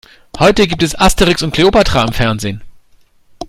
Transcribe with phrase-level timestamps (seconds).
[0.39, 2.63] Heute gibt es Asterix und Kleopatra im Fernsehen.